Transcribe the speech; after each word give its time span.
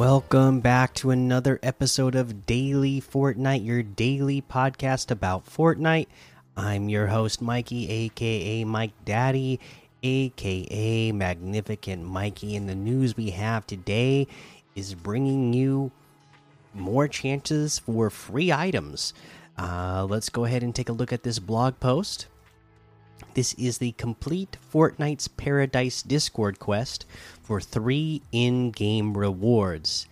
Welcome 0.00 0.60
back 0.60 0.94
to 0.94 1.10
another 1.10 1.60
episode 1.62 2.14
of 2.14 2.46
Daily 2.46 3.02
Fortnite, 3.02 3.66
your 3.66 3.82
daily 3.82 4.40
podcast 4.40 5.10
about 5.10 5.44
Fortnite. 5.44 6.06
I'm 6.56 6.88
your 6.88 7.08
host, 7.08 7.42
Mikey, 7.42 7.86
aka 7.90 8.64
Mike 8.64 8.94
Daddy, 9.04 9.60
aka 10.02 11.12
Magnificent 11.12 12.02
Mikey. 12.02 12.56
And 12.56 12.66
the 12.66 12.74
news 12.74 13.14
we 13.14 13.28
have 13.32 13.66
today 13.66 14.26
is 14.74 14.94
bringing 14.94 15.52
you 15.52 15.90
more 16.72 17.06
chances 17.06 17.78
for 17.78 18.08
free 18.08 18.50
items. 18.50 19.12
Uh, 19.58 20.06
let's 20.08 20.30
go 20.30 20.46
ahead 20.46 20.62
and 20.62 20.74
take 20.74 20.88
a 20.88 20.94
look 20.94 21.12
at 21.12 21.24
this 21.24 21.38
blog 21.38 21.78
post. 21.78 22.26
This 23.40 23.54
is 23.54 23.78
the 23.78 23.92
complete 23.92 24.58
Fortnite's 24.70 25.26
Paradise 25.26 26.02
Discord 26.02 26.58
quest 26.58 27.06
for 27.42 27.58
three 27.58 28.20
in 28.32 28.70
game 28.70 29.16
rewards. 29.16 30.06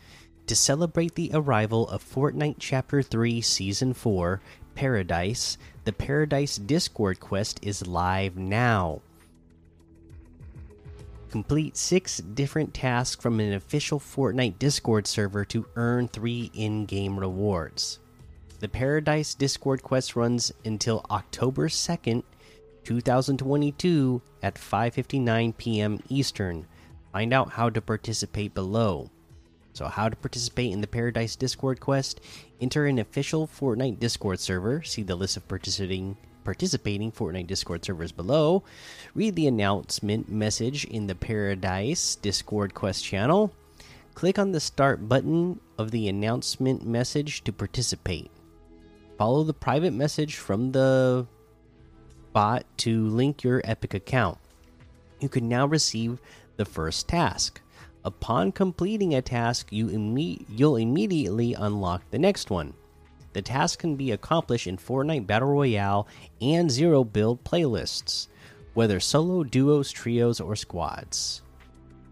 To 0.46 0.56
celebrate 0.56 1.14
the 1.14 1.30
arrival 1.34 1.86
of 1.90 2.02
Fortnite 2.02 2.56
Chapter 2.58 3.02
3 3.02 3.42
Season 3.42 3.92
4 3.92 4.40
Paradise, 4.74 5.58
the 5.84 5.92
Paradise 5.92 6.56
Discord 6.56 7.20
quest 7.20 7.60
is 7.60 7.86
live 7.86 8.38
now. 8.38 9.02
Complete 11.28 11.76
six 11.76 12.16
different 12.16 12.72
tasks 12.72 13.22
from 13.22 13.40
an 13.40 13.52
official 13.52 14.00
Fortnite 14.00 14.58
Discord 14.58 15.06
server 15.06 15.44
to 15.44 15.66
earn 15.76 16.08
three 16.08 16.50
in 16.54 16.86
game 16.86 17.20
rewards. 17.20 17.98
The 18.60 18.68
Paradise 18.68 19.34
Discord 19.34 19.82
quest 19.82 20.16
runs 20.16 20.50
until 20.64 21.04
October 21.10 21.68
2nd 21.68 22.22
2022 22.88 24.22
at 24.42 24.54
5:59 24.54 25.54
p.m. 25.58 26.00
Eastern. 26.08 26.66
Find 27.12 27.34
out 27.34 27.50
how 27.50 27.68
to 27.68 27.82
participate 27.82 28.54
below. 28.54 29.10
So, 29.74 29.88
how 29.88 30.08
to 30.08 30.16
participate 30.16 30.72
in 30.72 30.80
the 30.80 30.86
Paradise 30.86 31.36
Discord 31.36 31.80
quest? 31.80 32.22
Enter 32.62 32.86
an 32.86 32.98
official 32.98 33.46
Fortnite 33.46 34.00
Discord 34.00 34.40
server. 34.40 34.82
See 34.84 35.02
the 35.02 35.16
list 35.16 35.36
of 35.36 35.46
participating 35.46 36.16
participating 36.44 37.12
Fortnite 37.12 37.46
Discord 37.46 37.84
servers 37.84 38.10
below. 38.10 38.62
Read 39.14 39.36
the 39.36 39.48
announcement 39.48 40.30
message 40.30 40.86
in 40.86 41.06
the 41.06 41.14
Paradise 41.14 42.16
Discord 42.16 42.72
quest 42.72 43.04
channel. 43.04 43.52
Click 44.14 44.38
on 44.38 44.52
the 44.52 44.60
start 44.60 45.06
button 45.10 45.60
of 45.76 45.90
the 45.90 46.08
announcement 46.08 46.86
message 46.86 47.44
to 47.44 47.52
participate. 47.52 48.30
Follow 49.18 49.44
the 49.44 49.52
private 49.52 49.92
message 49.92 50.36
from 50.36 50.72
the 50.72 51.26
to 52.76 53.08
link 53.08 53.42
your 53.42 53.60
Epic 53.64 53.94
account. 53.94 54.38
You 55.18 55.28
can 55.28 55.48
now 55.48 55.66
receive 55.66 56.20
the 56.56 56.64
first 56.64 57.08
task. 57.08 57.60
Upon 58.04 58.52
completing 58.52 59.14
a 59.14 59.22
task, 59.22 59.72
you 59.72 59.88
imme 59.88 60.44
you'll 60.48 60.76
immediately 60.76 61.54
unlock 61.54 62.02
the 62.10 62.18
next 62.18 62.48
one. 62.48 62.74
The 63.32 63.42
task 63.42 63.80
can 63.80 63.96
be 63.96 64.12
accomplished 64.12 64.68
in 64.68 64.76
Fortnite 64.76 65.26
Battle 65.26 65.48
Royale 65.48 66.06
and 66.40 66.70
Zero 66.70 67.02
Build 67.02 67.42
playlists, 67.42 68.28
whether 68.72 69.00
solo, 69.00 69.42
duos, 69.42 69.90
trios, 69.90 70.40
or 70.40 70.54
squads. 70.54 71.42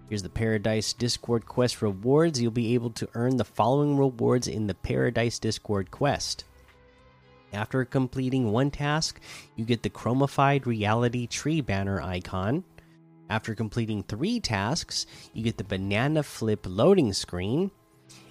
Here's 0.08 0.24
the 0.24 0.28
Paradise 0.28 0.92
Discord 0.92 1.46
Quest 1.46 1.82
rewards. 1.82 2.40
You'll 2.40 2.50
be 2.50 2.74
able 2.74 2.90
to 2.90 3.08
earn 3.14 3.36
the 3.36 3.44
following 3.44 3.96
rewards 3.96 4.48
in 4.48 4.66
the 4.66 4.74
Paradise 4.74 5.38
Discord 5.38 5.92
Quest. 5.92 6.44
After 7.52 7.84
completing 7.84 8.52
one 8.52 8.70
task, 8.70 9.20
you 9.54 9.64
get 9.64 9.82
the 9.82 9.90
chromified 9.90 10.66
reality 10.66 11.26
tree 11.26 11.60
banner 11.60 12.02
icon. 12.02 12.64
After 13.28 13.54
completing 13.54 14.02
three 14.02 14.40
tasks, 14.40 15.06
you 15.32 15.42
get 15.42 15.56
the 15.56 15.64
banana 15.64 16.22
flip 16.22 16.66
loading 16.68 17.12
screen. 17.12 17.70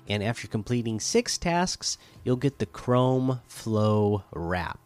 And 0.07 0.21
after 0.21 0.47
completing 0.47 0.99
six 0.99 1.37
tasks, 1.37 1.97
you'll 2.23 2.35
get 2.35 2.59
the 2.59 2.65
Chrome 2.65 3.41
Flow 3.47 4.23
wrap. 4.31 4.84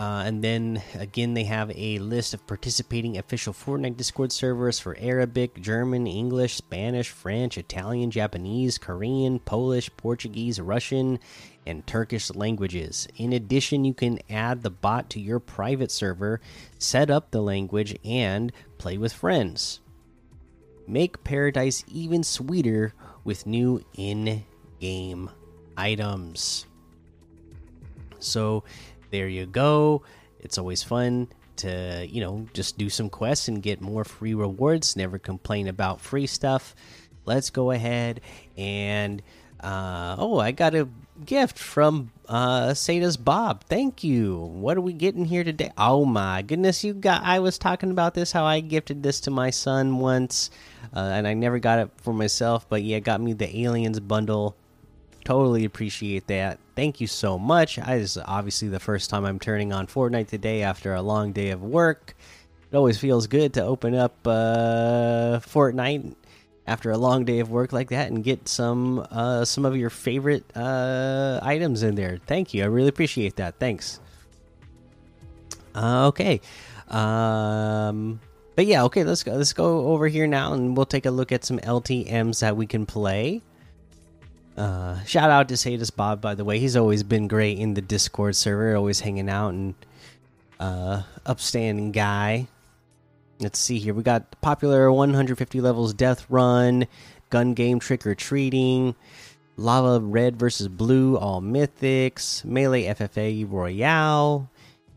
Uh, 0.00 0.22
and 0.24 0.42
then 0.42 0.82
again, 0.94 1.34
they 1.34 1.44
have 1.44 1.70
a 1.76 1.98
list 1.98 2.32
of 2.32 2.46
participating 2.46 3.18
official 3.18 3.52
Fortnite 3.52 3.98
Discord 3.98 4.32
servers 4.32 4.80
for 4.80 4.96
Arabic, 4.98 5.60
German, 5.60 6.06
English, 6.06 6.54
Spanish, 6.54 7.10
French, 7.10 7.58
Italian, 7.58 8.10
Japanese, 8.10 8.78
Korean, 8.78 9.40
Polish, 9.40 9.90
Portuguese, 9.98 10.58
Russian, 10.58 11.18
and 11.66 11.86
Turkish 11.86 12.30
languages. 12.30 13.08
In 13.18 13.34
addition, 13.34 13.84
you 13.84 13.92
can 13.92 14.20
add 14.30 14.62
the 14.62 14.70
bot 14.70 15.10
to 15.10 15.20
your 15.20 15.38
private 15.38 15.90
server, 15.90 16.40
set 16.78 17.10
up 17.10 17.30
the 17.30 17.42
language, 17.42 17.94
and 18.02 18.54
play 18.78 18.96
with 18.96 19.12
friends. 19.12 19.80
Make 20.86 21.24
Paradise 21.24 21.84
even 21.86 22.24
sweeter 22.24 22.94
with 23.22 23.44
new 23.44 23.84
in 23.98 24.46
game 24.80 25.28
items. 25.76 26.64
So, 28.18 28.64
there 29.10 29.28
you 29.28 29.46
go. 29.46 30.02
It's 30.40 30.58
always 30.58 30.82
fun 30.82 31.28
to, 31.56 32.06
you 32.08 32.20
know, 32.20 32.46
just 32.54 32.78
do 32.78 32.88
some 32.88 33.10
quests 33.10 33.48
and 33.48 33.62
get 33.62 33.80
more 33.80 34.04
free 34.04 34.34
rewards. 34.34 34.96
Never 34.96 35.18
complain 35.18 35.68
about 35.68 36.00
free 36.00 36.26
stuff. 36.26 36.74
Let's 37.26 37.50
go 37.50 37.70
ahead 37.70 38.20
and 38.56 39.22
uh, 39.62 40.16
oh, 40.18 40.38
I 40.38 40.52
got 40.52 40.74
a 40.74 40.88
gift 41.26 41.58
from 41.58 42.10
uh 42.28 42.72
Sada's 42.72 43.18
Bob. 43.18 43.64
Thank 43.64 44.02
you. 44.02 44.38
What 44.38 44.78
are 44.78 44.80
we 44.80 44.94
getting 44.94 45.26
here 45.26 45.44
today? 45.44 45.70
Oh 45.76 46.06
my 46.06 46.40
goodness, 46.40 46.82
you 46.82 46.94
got 46.94 47.22
I 47.24 47.40
was 47.40 47.58
talking 47.58 47.90
about 47.90 48.14
this 48.14 48.32
how 48.32 48.44
I 48.44 48.60
gifted 48.60 49.02
this 49.02 49.20
to 49.20 49.30
my 49.30 49.50
son 49.50 49.98
once 49.98 50.50
uh, 50.94 51.00
and 51.00 51.28
I 51.28 51.34
never 51.34 51.58
got 51.58 51.78
it 51.78 51.90
for 51.98 52.14
myself, 52.14 52.66
but 52.68 52.82
yeah, 52.82 53.00
got 53.00 53.20
me 53.20 53.34
the 53.34 53.64
Aliens 53.64 54.00
bundle. 54.00 54.56
Totally 55.24 55.66
appreciate 55.66 56.26
that. 56.28 56.58
Thank 56.80 56.98
you 56.98 57.08
so 57.08 57.38
much. 57.38 57.78
I 57.78 57.98
this 57.98 58.16
is 58.16 58.22
obviously 58.24 58.68
the 58.68 58.80
first 58.80 59.10
time 59.10 59.26
I'm 59.26 59.38
turning 59.38 59.70
on 59.70 59.86
Fortnite 59.86 60.28
today 60.28 60.62
after 60.62 60.94
a 60.94 61.02
long 61.02 61.30
day 61.30 61.50
of 61.50 61.62
work. 61.62 62.16
It 62.72 62.74
always 62.74 62.96
feels 62.96 63.26
good 63.26 63.52
to 63.52 63.62
open 63.62 63.94
up 63.94 64.16
uh 64.26 65.40
Fortnite 65.40 66.14
after 66.66 66.90
a 66.90 66.96
long 66.96 67.26
day 67.26 67.40
of 67.40 67.50
work 67.50 67.74
like 67.74 67.90
that 67.90 68.10
and 68.10 68.24
get 68.24 68.48
some 68.48 69.06
uh, 69.10 69.44
some 69.44 69.66
of 69.66 69.76
your 69.76 69.90
favorite 69.90 70.44
uh, 70.56 71.38
items 71.42 71.82
in 71.82 71.96
there. 71.96 72.18
Thank 72.26 72.54
you, 72.54 72.62
I 72.62 72.66
really 72.68 72.88
appreciate 72.88 73.36
that. 73.36 73.58
Thanks. 73.58 74.00
Uh, 75.74 76.06
okay, 76.08 76.40
um, 76.88 78.20
but 78.56 78.64
yeah, 78.64 78.84
okay. 78.84 79.04
Let's 79.04 79.22
go. 79.22 79.32
Let's 79.32 79.52
go 79.52 79.88
over 79.88 80.08
here 80.08 80.26
now, 80.26 80.54
and 80.54 80.74
we'll 80.74 80.86
take 80.86 81.04
a 81.04 81.10
look 81.10 81.30
at 81.30 81.44
some 81.44 81.58
LTM's 81.58 82.40
that 82.40 82.56
we 82.56 82.66
can 82.66 82.86
play. 82.86 83.42
Uh, 84.60 85.02
shout 85.04 85.30
out 85.30 85.48
to 85.48 85.54
Sadus 85.54 85.90
Bob, 85.90 86.20
by 86.20 86.34
the 86.34 86.44
way. 86.44 86.58
He's 86.58 86.76
always 86.76 87.02
been 87.02 87.28
great 87.28 87.58
in 87.58 87.72
the 87.72 87.80
Discord 87.80 88.36
server, 88.36 88.76
always 88.76 89.00
hanging 89.00 89.30
out 89.30 89.54
and 89.54 89.74
uh, 90.58 91.00
upstanding 91.24 91.92
guy. 91.92 92.46
Let's 93.38 93.58
see 93.58 93.78
here. 93.78 93.94
We 93.94 94.02
got 94.02 94.38
popular 94.42 94.92
150 94.92 95.62
levels 95.62 95.94
Death 95.94 96.26
Run, 96.28 96.86
Gun 97.30 97.54
Game 97.54 97.80
Trick 97.80 98.06
or 98.06 98.14
Treating, 98.14 98.94
Lava 99.56 99.98
Red 99.98 100.38
versus 100.38 100.68
Blue, 100.68 101.16
all 101.16 101.40
mythics, 101.40 102.44
Melee 102.44 102.84
FFA 102.84 103.50
Royale, 103.50 104.50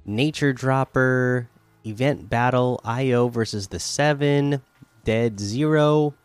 Nature 0.05 0.51
Dropper, 0.51 1.47
Event 1.85 2.29
Battle 2.29 2.81
IO 2.83 3.29
versus 3.29 3.69
the 3.69 3.79
Seven, 3.79 4.61
Dead 5.05 5.39
Zero, 5.39 6.15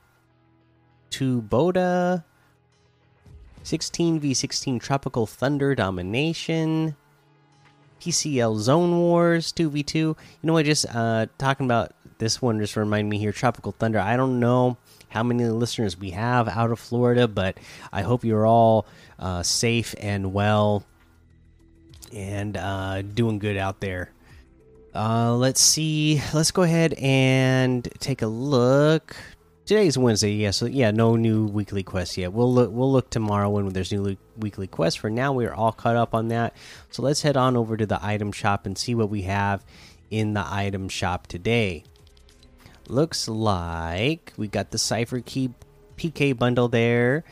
Tuboda, 1.13 2.25
16v16 3.69 4.81
Tropical 4.81 5.27
Thunder 5.27 5.75
Domination. 5.75 6.97
PCL 8.01 8.57
Zone 8.59 8.99
Wars 8.99 9.53
2v2. 9.53 9.95
You 9.95 10.17
know 10.43 10.55
what? 10.55 10.65
Just 10.65 10.87
uh, 10.95 11.27
talking 11.37 11.67
about 11.67 11.93
this 12.17 12.41
one 12.41 12.59
just 12.59 12.77
remind 12.77 13.11
me 13.11 13.19
here 13.19 13.31
Tropical 13.31 13.73
Thunder. 13.73 13.99
I 13.99 14.17
don't 14.17 14.41
know 14.41 14.79
how 15.11 15.23
many 15.23 15.45
listeners 15.45 15.99
we 15.99 16.13
have 16.13 16.49
out 16.49 16.71
of 16.71 16.79
Florida, 16.81 17.29
but 17.29 17.59
I 17.93 18.03
hope 18.03 18.25
you're 18.25 18.47
all 18.47 18.87
uh, 19.19 19.43
safe 19.43 19.95
and 19.99 20.33
well 20.33 20.85
and 22.11 22.57
uh, 22.57 23.03
doing 23.03 23.39
good 23.39 23.59
out 23.59 23.81
there. 23.81 24.13
Uh, 24.95 25.35
let's 25.37 25.61
see. 25.61 26.23
Let's 26.33 26.53
go 26.53 26.63
ahead 26.63 26.95
and 26.95 27.87
take 28.01 28.23
a 28.23 28.27
look. 28.27 29.15
Today's 29.69 29.99
Wednesday, 29.99 30.33
yeah. 30.33 30.53
So 30.53 30.65
yeah, 30.65 30.93
no 30.93 31.15
new 31.15 31.45
weekly 31.45 31.83
quests 31.83 32.17
yet. 32.17 32.33
We'll 32.33 32.51
look. 32.51 32.71
We'll 32.73 32.91
look 32.91 33.11
tomorrow 33.11 33.51
when 33.51 33.69
there's 33.69 33.93
new 33.93 34.17
weekly 34.39 34.67
quests. 34.67 34.99
For 34.99 35.11
now, 35.11 35.35
we're 35.35 35.53
all 35.53 35.73
caught 35.73 35.95
up 35.95 36.15
on 36.15 36.29
that. 36.29 36.57
So 36.89 37.03
let's 37.03 37.21
head 37.21 37.37
on 37.37 37.55
over 37.55 37.77
to 37.77 37.85
the 37.85 38.03
item 38.03 38.33
shop 38.33 38.65
and 38.65 38.79
see 38.79 38.95
what 38.95 39.11
we 39.11 39.23
have 39.23 39.63
in 40.11 40.33
the 40.33 40.43
item 40.43 40.89
shop 40.89 41.27
today. 41.27 41.85
Looks 42.89 43.29
like 43.29 44.33
we 44.39 44.49
got 44.49 44.71
the 44.71 44.79
Cipher 44.79 45.21
Key 45.21 45.51
PK 45.99 46.35
bundle 46.35 46.69
there, 46.69 47.25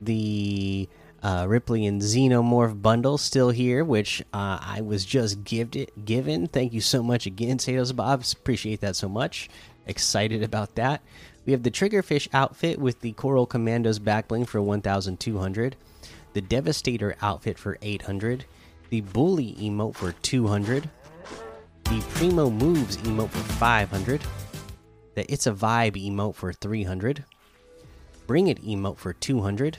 the 0.00 0.88
uh, 1.22 1.44
Ripley 1.46 1.84
and 1.84 2.00
Xenomorph 2.00 2.80
bundle 2.80 3.18
still 3.18 3.50
here, 3.50 3.84
which 3.84 4.22
uh, 4.32 4.58
I 4.62 4.80
was 4.80 5.04
just 5.04 5.44
gifted 5.44 5.90
given. 6.02 6.46
Thank 6.46 6.72
you 6.72 6.80
so 6.80 7.02
much 7.02 7.26
again, 7.26 7.58
Sados 7.58 7.94
Bobs. 7.94 8.32
Appreciate 8.32 8.80
that 8.80 8.96
so 8.96 9.10
much. 9.10 9.50
Excited 9.86 10.42
about 10.42 10.76
that. 10.76 11.02
We 11.44 11.52
have 11.52 11.64
the 11.64 11.70
Triggerfish 11.70 12.28
outfit 12.32 12.78
with 12.78 13.00
the 13.00 13.12
Coral 13.12 13.46
Commandos 13.46 13.98
backbling 13.98 14.46
for 14.46 14.62
1200, 14.62 15.76
the 16.34 16.40
Devastator 16.40 17.16
outfit 17.20 17.58
for 17.58 17.78
800, 17.82 18.44
the 18.90 19.00
Bully 19.00 19.54
emote 19.58 19.96
for 19.96 20.12
200, 20.12 20.88
the 21.84 22.04
Primo 22.14 22.48
Moves 22.48 22.96
emote 22.98 23.30
for 23.30 23.52
500, 23.54 24.22
the 25.14 25.32
It's 25.32 25.46
a 25.46 25.52
Vibe 25.52 25.96
emote 25.96 26.36
for 26.36 26.52
300, 26.52 27.24
Bring 28.28 28.46
It 28.46 28.64
emote 28.64 28.98
for 28.98 29.12
200. 29.12 29.78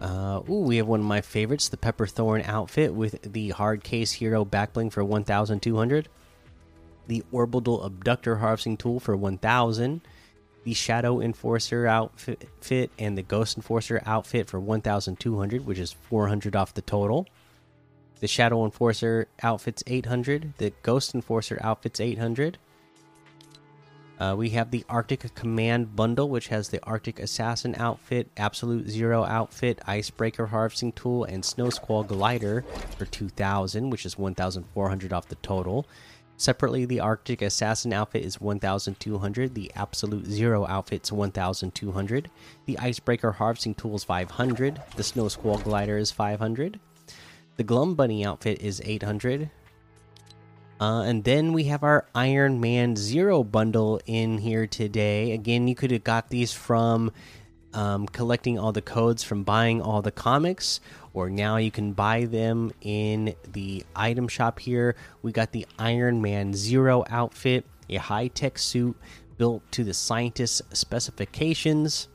Uh, 0.00 0.40
ooh, 0.48 0.60
we 0.60 0.76
have 0.78 0.86
one 0.86 1.00
of 1.00 1.06
my 1.06 1.20
favorites, 1.20 1.68
the 1.68 1.76
Pepperthorn 1.76 2.46
outfit 2.48 2.94
with 2.94 3.32
the 3.32 3.50
Hard 3.50 3.84
Case 3.84 4.12
Hero 4.12 4.44
backbling 4.44 4.90
for 4.90 5.04
1200 5.04 6.08
the 7.06 7.22
Orbital 7.32 7.82
Abductor 7.82 8.36
Harvesting 8.36 8.76
Tool 8.76 9.00
for 9.00 9.16
1000, 9.16 10.00
the 10.64 10.74
Shadow 10.74 11.20
Enforcer 11.20 11.86
outfit, 11.86 12.90
and 12.98 13.16
the 13.16 13.22
Ghost 13.22 13.56
Enforcer 13.56 14.02
outfit 14.06 14.48
for 14.48 14.58
1200, 14.58 15.66
which 15.66 15.78
is 15.78 15.92
400 15.92 16.56
off 16.56 16.74
the 16.74 16.82
total. 16.82 17.26
The 18.20 18.28
Shadow 18.28 18.64
Enforcer 18.64 19.28
outfit's 19.42 19.82
800, 19.86 20.54
the 20.58 20.72
Ghost 20.82 21.14
Enforcer 21.14 21.58
outfit's 21.62 22.00
800. 22.00 22.58
Uh, 24.18 24.34
we 24.38 24.50
have 24.50 24.70
the 24.70 24.84
Arctic 24.88 25.34
Command 25.34 25.96
bundle, 25.96 26.28
which 26.28 26.48
has 26.48 26.68
the 26.68 26.82
Arctic 26.84 27.18
Assassin 27.18 27.74
outfit, 27.76 28.30
Absolute 28.36 28.88
Zero 28.88 29.24
outfit, 29.24 29.80
Icebreaker 29.86 30.46
Harvesting 30.46 30.92
Tool, 30.92 31.24
and 31.24 31.44
Snow 31.44 31.68
Squall 31.68 32.04
Glider 32.04 32.64
for 32.96 33.06
2000, 33.06 33.90
which 33.90 34.06
is 34.06 34.16
1400 34.16 35.12
off 35.12 35.28
the 35.28 35.34
total. 35.36 35.86
Separately, 36.36 36.84
the 36.84 37.00
Arctic 37.00 37.42
Assassin 37.42 37.92
outfit 37.92 38.24
is 38.24 38.40
1200, 38.40 39.54
the 39.54 39.70
Absolute 39.76 40.26
Zero 40.26 40.66
outfit 40.66 41.04
is 41.04 41.12
1200, 41.12 42.30
the 42.66 42.78
Icebreaker 42.78 43.32
Harvesting 43.32 43.74
Tool 43.74 43.94
is 43.94 44.04
500, 44.04 44.82
the 44.96 45.04
Snow 45.04 45.28
Squall 45.28 45.58
Glider 45.58 45.96
is 45.96 46.10
500, 46.10 46.80
the 47.56 47.62
Glum 47.62 47.94
Bunny 47.94 48.24
outfit 48.24 48.60
is 48.60 48.82
800. 48.84 49.50
Uh, 50.80 51.02
and 51.02 51.22
then 51.22 51.52
we 51.52 51.64
have 51.64 51.84
our 51.84 52.04
Iron 52.16 52.60
Man 52.60 52.96
Zero 52.96 53.44
bundle 53.44 54.00
in 54.06 54.38
here 54.38 54.66
today. 54.66 55.30
Again, 55.30 55.68
you 55.68 55.76
could 55.76 55.92
have 55.92 56.02
got 56.02 56.30
these 56.30 56.52
from 56.52 57.12
um, 57.74 58.06
collecting 58.06 58.58
all 58.58 58.72
the 58.72 58.80
codes 58.80 59.22
from 59.22 59.42
buying 59.42 59.82
all 59.82 60.00
the 60.00 60.12
comics, 60.12 60.80
or 61.12 61.28
now 61.28 61.56
you 61.56 61.70
can 61.70 61.92
buy 61.92 62.24
them 62.24 62.72
in 62.80 63.34
the 63.52 63.84
item 63.94 64.28
shop 64.28 64.60
here. 64.60 64.96
We 65.22 65.32
got 65.32 65.52
the 65.52 65.66
Iron 65.78 66.22
Man 66.22 66.54
Zero 66.54 67.04
outfit, 67.10 67.66
a 67.90 67.96
high 67.96 68.28
tech 68.28 68.58
suit 68.58 68.96
built 69.36 69.62
to 69.72 69.84
the 69.84 69.94
scientist's 69.94 70.62
specifications. 70.72 72.08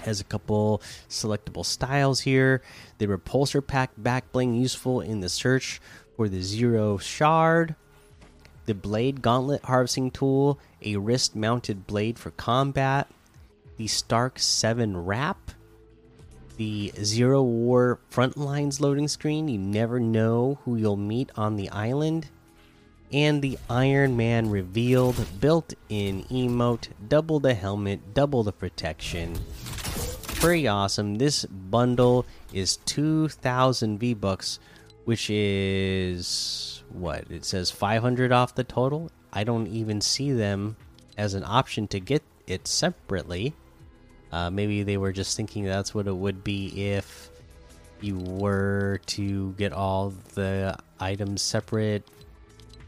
Has 0.00 0.20
a 0.20 0.24
couple 0.24 0.80
selectable 1.08 1.64
styles 1.64 2.20
here. 2.20 2.62
The 2.98 3.06
repulsor 3.06 3.66
pack 3.66 3.90
back 3.96 4.32
bling 4.32 4.54
useful 4.54 5.00
in 5.00 5.20
the 5.20 5.28
search 5.28 5.80
for 6.16 6.28
the 6.28 6.40
Zero 6.40 6.98
Shard. 6.98 7.74
The 8.66 8.74
Blade 8.74 9.22
Gauntlet 9.22 9.64
harvesting 9.64 10.10
tool, 10.10 10.58
a 10.82 10.96
wrist 10.96 11.34
mounted 11.34 11.86
blade 11.86 12.18
for 12.18 12.30
combat. 12.30 13.08
The 13.78 13.86
Stark 13.86 14.40
7 14.40 15.04
wrap 15.04 15.52
the 16.56 16.92
Zero 17.00 17.42
War 17.42 18.00
Frontlines 18.10 18.80
loading 18.80 19.06
screen. 19.06 19.46
You 19.46 19.58
never 19.58 20.00
know 20.00 20.58
who 20.64 20.74
you'll 20.74 20.96
meet 20.96 21.30
on 21.36 21.54
the 21.54 21.70
island. 21.70 22.26
And 23.12 23.40
the 23.40 23.56
Iron 23.70 24.16
Man 24.16 24.50
revealed 24.50 25.24
built 25.40 25.72
in 25.88 26.24
emote, 26.24 26.88
double 27.08 27.38
the 27.38 27.54
helmet, 27.54 28.12
double 28.12 28.42
the 28.42 28.52
protection. 28.52 29.38
Pretty 30.26 30.66
awesome. 30.66 31.14
This 31.14 31.44
bundle 31.44 32.26
is 32.52 32.78
2,000 32.78 33.98
V 33.98 34.14
Bucks, 34.14 34.58
which 35.04 35.30
is 35.30 36.82
what? 36.90 37.30
It 37.30 37.44
says 37.44 37.70
500 37.70 38.32
off 38.32 38.56
the 38.56 38.64
total. 38.64 39.12
I 39.32 39.44
don't 39.44 39.68
even 39.68 40.00
see 40.00 40.32
them 40.32 40.76
as 41.16 41.34
an 41.34 41.44
option 41.44 41.86
to 41.88 42.00
get 42.00 42.24
it 42.48 42.66
separately. 42.66 43.54
Uh, 44.32 44.50
maybe 44.50 44.82
they 44.82 44.96
were 44.96 45.12
just 45.12 45.36
thinking 45.36 45.64
that's 45.64 45.94
what 45.94 46.06
it 46.06 46.16
would 46.16 46.44
be 46.44 46.92
if 46.92 47.30
you 48.00 48.18
were 48.18 49.00
to 49.06 49.52
get 49.52 49.72
all 49.72 50.12
the 50.34 50.76
items 51.00 51.42
separate 51.42 52.06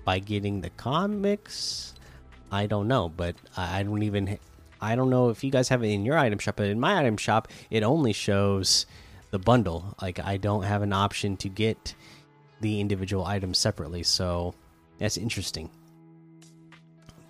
by 0.05 0.19
getting 0.19 0.61
the 0.61 0.71
comics. 0.71 1.95
I 2.53 2.67
don't 2.67 2.89
know, 2.89 3.09
but 3.09 3.37
I 3.57 3.83
don't 3.83 4.03
even. 4.03 4.39
I 4.83 4.97
don't 4.97 5.11
know 5.11 5.29
if 5.29 5.45
you 5.45 5.51
guys 5.51 5.69
have 5.69 5.83
it 5.83 5.89
in 5.89 6.07
your 6.07 6.17
item 6.17 6.39
shop, 6.39 6.57
but 6.57 6.69
in 6.69 6.81
my 6.81 6.99
item 6.99 7.19
shop, 7.19 7.49
it 7.71 7.83
only 7.83 8.15
shows 8.15 8.87
the 9.31 9.39
bundle. 9.39 9.95
Like 10.01 10.19
I 10.19 10.37
don't 10.37 10.63
have 10.63 10.83
an 10.83 10.93
option 10.93 11.37
to 11.39 11.49
get 11.49 11.95
the 12.61 12.81
individual 12.81 13.25
items 13.25 13.59
separately, 13.59 14.03
so 14.03 14.55
that's 14.99 15.17
interesting. 15.17 15.71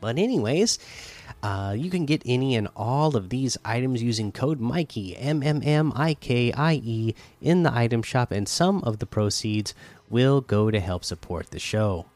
But 0.00 0.18
anyways, 0.18 0.78
uh, 1.42 1.74
you 1.76 1.90
can 1.90 2.06
get 2.06 2.22
any 2.24 2.56
and 2.56 2.68
all 2.74 3.16
of 3.16 3.28
these 3.28 3.56
items 3.64 4.02
using 4.02 4.32
code 4.32 4.60
Mikey 4.60 5.16
M 5.16 5.42
M 5.42 5.60
M 5.64 5.92
I 5.94 6.14
K 6.14 6.52
I 6.52 6.80
E 6.82 7.14
in 7.40 7.62
the 7.62 7.74
item 7.74 8.02
shop, 8.02 8.30
and 8.32 8.48
some 8.48 8.82
of 8.84 8.98
the 8.98 9.06
proceeds 9.06 9.74
will 10.08 10.40
go 10.40 10.70
to 10.70 10.80
help 10.80 11.04
support 11.04 11.50
the 11.50 11.58
show. 11.58 12.06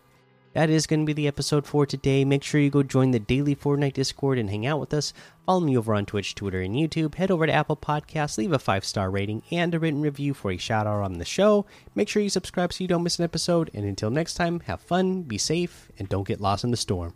That 0.55 0.71
is 0.71 0.87
going 0.87 1.01
to 1.01 1.07
be 1.07 1.13
the 1.13 1.27
episode 1.27 1.67
for 1.67 1.85
today. 1.85 2.25
Make 2.25 2.45
sure 2.45 2.61
you 2.61 2.71
go 2.71 2.85
join 2.85 3.11
the 3.11 3.19
daily 3.19 3.57
Fortnite 3.57 3.95
Discord 3.95 4.39
and 4.39 4.49
hang 4.49 4.65
out 4.65 4.79
with 4.79 4.95
us. 4.95 5.13
Follow 5.47 5.59
me 5.59 5.77
over 5.77 5.93
on 5.97 6.07
Twitch, 6.07 6.37
Twitter, 6.37 6.61
and 6.61 6.77
YouTube. 6.77 7.17
Head 7.17 7.33
over 7.33 7.45
to 7.45 7.53
Apple 7.53 7.77
Podcasts, 7.77 8.39
leave 8.39 8.53
a 8.53 8.59
five 8.61 8.85
star 8.85 9.11
rating 9.11 9.43
and 9.51 9.75
a 9.75 9.81
written 9.81 10.01
review 10.01 10.33
for 10.33 10.53
a 10.53 10.57
shout 10.57 10.87
out 10.87 11.03
on 11.03 11.19
the 11.19 11.25
show. 11.25 11.67
Make 11.97 12.09
sure 12.09 12.23
you 12.23 12.31
subscribe 12.31 12.73
so 12.73 12.85
you 12.85 12.89
don't 12.89 13.03
miss 13.03 13.19
an 13.19 13.25
episode. 13.25 13.69
And 13.75 13.85
until 13.85 14.11
next 14.11 14.35
time, 14.35 14.61
have 14.61 14.81
fun, 14.81 15.23
be 15.23 15.39
safe, 15.39 15.91
and 15.99 16.09
don't 16.09 16.29
get 16.29 16.41
lost 16.41 16.63
in 16.63 16.71
the 16.71 16.77
storm. 16.77 17.15